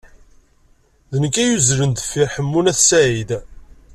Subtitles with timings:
[1.11, 3.29] D nekk ay yuzzlen deffir Ḥemmu n At Sɛid.